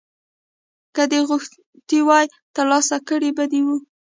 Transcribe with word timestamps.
که 0.95 1.03
دې 1.11 1.19
غوښتي 1.27 1.99
وای 2.07 2.25
ترلاسه 2.55 2.97
کړي 3.09 3.29
به 3.37 3.43
دې 3.51 3.61
وو. 3.65 3.77